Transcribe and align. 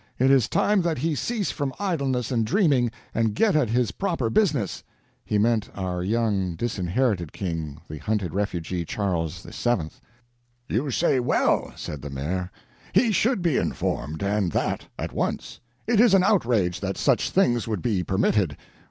It 0.17 0.31
is 0.31 0.49
time 0.49 0.81
that 0.81 0.97
he 0.97 1.13
cease 1.13 1.51
from 1.51 1.75
idleness 1.79 2.31
and 2.31 2.43
dreaming, 2.43 2.89
and 3.13 3.35
get 3.35 3.55
at 3.55 3.69
his 3.69 3.91
proper 3.91 4.31
business." 4.31 4.81
He 5.23 5.37
meant 5.37 5.69
our 5.75 6.01
young 6.01 6.55
disinherited 6.55 7.31
King, 7.31 7.79
the 7.87 7.99
hunted 7.99 8.33
refugee, 8.33 8.83
Charles 8.83 9.43
VII. 9.43 9.91
"You 10.67 10.89
say 10.89 11.19
well," 11.19 11.71
said 11.75 12.01
the 12.01 12.09
maire. 12.09 12.51
"He 12.93 13.11
should 13.11 13.43
be 13.43 13.57
informed, 13.57 14.23
and 14.23 14.51
that 14.53 14.87
at 14.97 15.13
once. 15.13 15.59
It 15.85 15.99
is 15.99 16.15
an 16.15 16.23
outrage 16.23 16.79
that 16.79 16.97
such 16.97 17.29
things 17.29 17.67
would 17.67 17.83
be 17.83 18.03
permitted. 18.03 18.57